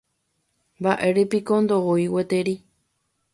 [0.81, 2.55] Mba'érepiko ndoúi gueteri.